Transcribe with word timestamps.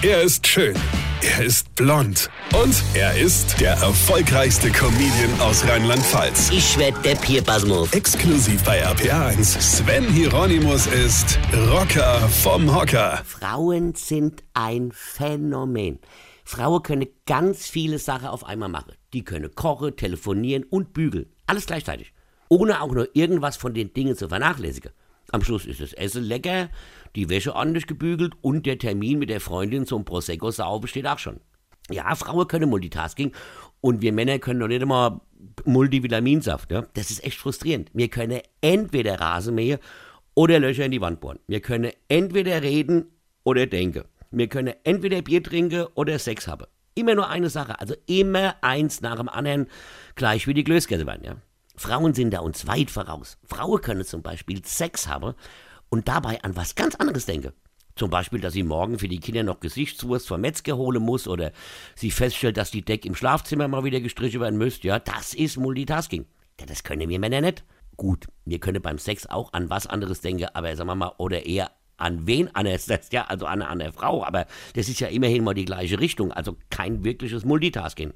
Er 0.00 0.22
ist 0.22 0.46
schön. 0.46 0.76
Er 1.22 1.44
ist 1.44 1.74
blond. 1.74 2.30
Und 2.54 2.84
er 2.94 3.18
ist 3.18 3.60
der 3.60 3.72
erfolgreichste 3.72 4.70
Comedian 4.70 5.40
aus 5.40 5.66
Rheinland-Pfalz. 5.66 6.50
Ich 6.52 6.78
werd 6.78 7.04
der 7.04 7.16
Pierpasmus. 7.16 7.92
Exklusiv 7.92 8.62
bei 8.62 8.86
RPA1. 8.86 9.60
Sven 9.60 10.04
Hieronymus 10.04 10.86
ist 10.86 11.36
Rocker 11.72 12.20
vom 12.28 12.72
Hocker. 12.72 13.24
Frauen 13.24 13.96
sind 13.96 14.44
ein 14.54 14.92
Phänomen. 14.92 15.98
Frauen 16.44 16.84
können 16.84 17.08
ganz 17.26 17.66
viele 17.66 17.98
Sachen 17.98 18.28
auf 18.28 18.44
einmal 18.44 18.68
machen. 18.68 18.92
Die 19.12 19.24
können 19.24 19.52
kochen, 19.56 19.96
telefonieren 19.96 20.62
und 20.62 20.92
bügeln. 20.92 21.26
Alles 21.46 21.66
gleichzeitig. 21.66 22.12
Ohne 22.48 22.82
auch 22.82 22.92
nur 22.92 23.08
irgendwas 23.16 23.56
von 23.56 23.74
den 23.74 23.92
Dingen 23.92 24.14
zu 24.14 24.28
vernachlässigen. 24.28 24.92
Am 25.30 25.42
Schluss 25.42 25.66
ist 25.66 25.80
das 25.80 25.92
Essen 25.92 26.24
lecker, 26.24 26.70
die 27.14 27.28
Wäsche 27.28 27.54
ordentlich 27.54 27.86
gebügelt 27.86 28.32
und 28.40 28.64
der 28.64 28.78
Termin 28.78 29.18
mit 29.18 29.28
der 29.28 29.40
Freundin 29.40 29.86
zum 29.86 30.04
Prosecco-Sau 30.04 30.80
besteht 30.80 31.06
auch 31.06 31.18
schon. 31.18 31.40
Ja, 31.90 32.14
Frauen 32.14 32.48
können 32.48 32.70
Multitasking 32.70 33.32
und 33.80 34.00
wir 34.00 34.12
Männer 34.12 34.38
können 34.38 34.60
noch 34.60 34.68
nicht 34.68 34.82
immer 34.82 35.20
Multivitaminsaft. 35.64 36.70
Ja? 36.70 36.86
Das 36.94 37.10
ist 37.10 37.24
echt 37.24 37.38
frustrierend. 37.38 37.90
Wir 37.92 38.08
können 38.08 38.40
entweder 38.60 39.20
Rasenmäher 39.20 39.78
oder 40.34 40.58
Löcher 40.60 40.86
in 40.86 40.92
die 40.92 41.00
Wand 41.00 41.20
bohren. 41.20 41.40
Wir 41.46 41.60
können 41.60 41.92
entweder 42.08 42.62
reden 42.62 43.06
oder 43.44 43.66
denken. 43.66 44.04
Wir 44.30 44.48
können 44.48 44.74
entweder 44.84 45.22
Bier 45.22 45.42
trinken 45.42 45.86
oder 45.94 46.18
Sex 46.18 46.48
haben. 46.48 46.66
Immer 46.94 47.14
nur 47.14 47.28
eine 47.28 47.48
Sache, 47.48 47.78
also 47.80 47.94
immer 48.06 48.56
eins 48.60 49.00
nach 49.00 49.16
dem 49.16 49.28
anderen, 49.28 49.68
gleich 50.16 50.46
wie 50.46 50.54
die 50.54 50.64
Glößkette 50.64 51.06
werden, 51.06 51.24
ja. 51.24 51.36
Frauen 51.78 52.14
sind 52.14 52.32
da 52.32 52.40
uns 52.40 52.66
weit 52.66 52.90
voraus. 52.90 53.38
Frauen 53.44 53.80
können 53.80 54.04
zum 54.04 54.22
Beispiel 54.22 54.64
Sex 54.64 55.08
haben 55.08 55.34
und 55.88 56.08
dabei 56.08 56.42
an 56.42 56.56
was 56.56 56.74
ganz 56.74 56.94
anderes 56.96 57.26
denken. 57.26 57.52
Zum 57.94 58.10
Beispiel, 58.10 58.40
dass 58.40 58.52
sie 58.52 58.62
morgen 58.62 58.98
für 58.98 59.08
die 59.08 59.18
Kinder 59.18 59.42
noch 59.42 59.58
Gesichtswurst 59.58 60.28
vom 60.28 60.40
Metzger 60.40 60.76
holen 60.76 61.02
muss 61.02 61.26
oder 61.26 61.50
sie 61.96 62.12
feststellt, 62.12 62.56
dass 62.56 62.70
die 62.70 62.84
Deck 62.84 63.04
im 63.04 63.16
Schlafzimmer 63.16 63.66
mal 63.66 63.82
wieder 63.82 64.00
gestrichen 64.00 64.40
werden 64.40 64.56
müsste. 64.56 64.86
Ja, 64.86 65.00
das 65.00 65.34
ist 65.34 65.56
Multitasking. 65.56 66.24
Ja, 66.60 66.66
das 66.66 66.84
können 66.84 67.08
wir 67.08 67.18
Männer 67.18 67.40
nicht. 67.40 67.64
Gut, 67.96 68.26
wir 68.44 68.60
können 68.60 68.80
beim 68.80 68.98
Sex 68.98 69.26
auch 69.26 69.52
an 69.52 69.68
was 69.68 69.88
anderes 69.88 70.20
denken, 70.20 70.46
aber 70.54 70.76
sagen 70.76 70.88
wir 70.88 70.94
mal, 70.94 71.12
oder 71.18 71.44
eher 71.44 71.72
an 71.96 72.28
wen 72.28 72.54
anders, 72.54 72.88
ja, 73.12 73.24
also 73.24 73.46
an, 73.46 73.62
an 73.62 73.80
eine 73.80 73.92
Frau, 73.92 74.24
aber 74.24 74.46
das 74.74 74.88
ist 74.88 75.00
ja 75.00 75.08
immerhin 75.08 75.42
mal 75.42 75.54
die 75.54 75.64
gleiche 75.64 75.98
Richtung, 75.98 76.32
also 76.32 76.56
kein 76.70 77.02
wirkliches 77.02 77.44
Multitasking. 77.44 78.12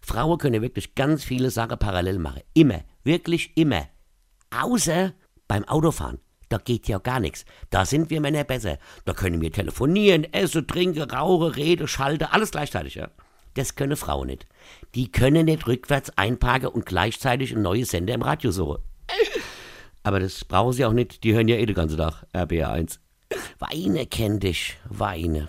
Frauen 0.00 0.38
können 0.38 0.62
wirklich 0.62 0.94
ganz 0.94 1.24
viele 1.24 1.50
Sachen 1.50 1.78
parallel 1.78 2.18
machen. 2.18 2.42
Immer, 2.54 2.82
wirklich 3.04 3.56
immer. 3.56 3.88
Außer 4.50 5.12
beim 5.46 5.64
Autofahren. 5.64 6.18
Da 6.48 6.58
geht 6.58 6.88
ja 6.88 6.98
gar 6.98 7.20
nichts. 7.20 7.44
Da 7.70 7.84
sind 7.86 8.10
wir 8.10 8.20
Männer 8.20 8.42
besser. 8.44 8.78
Da 9.04 9.14
können 9.14 9.40
wir 9.40 9.52
telefonieren, 9.52 10.24
essen, 10.32 10.66
trinken, 10.66 11.08
rauchen, 11.08 11.52
reden, 11.52 11.86
schalten, 11.86 12.24
alles 12.24 12.50
gleichzeitig, 12.50 12.96
ja. 12.96 13.08
Das 13.54 13.76
können 13.76 13.96
Frauen 13.96 14.28
nicht. 14.28 14.46
Die 14.94 15.10
können 15.10 15.46
nicht 15.46 15.66
rückwärts 15.66 16.10
einparken 16.16 16.68
und 16.68 16.86
gleichzeitig 16.86 17.54
ein 17.54 17.62
neues 17.62 17.90
Sender 17.90 18.14
im 18.14 18.22
Radio 18.22 18.50
suchen. 18.50 18.82
Aber 20.02 20.18
das 20.20 20.44
brauchen 20.44 20.72
sie 20.72 20.84
auch 20.84 20.92
nicht. 20.92 21.24
Die 21.24 21.34
hören 21.34 21.48
ja 21.48 21.56
eh 21.56 21.66
den 21.66 21.74
ganzen 21.74 21.98
Tag 21.98 22.24
RBR 22.34 22.70
1. 22.70 23.00
Weine 23.58 24.06
kenn 24.06 24.40
dich, 24.40 24.76
Weine. 24.88 25.48